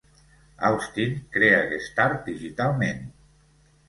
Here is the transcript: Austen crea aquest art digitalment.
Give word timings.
Austen 0.69 1.11
crea 1.35 1.59
aquest 1.65 2.01
art 2.05 2.25
digitalment. 2.31 3.05